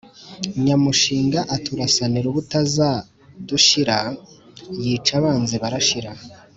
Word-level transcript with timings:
Nyamushinga 0.65 1.39
aturasanira 1.55 2.25
ubutazadushira, 2.29 3.97
Yica 4.83 5.13
abanzi 5.19 5.55
barashira. 5.63 6.11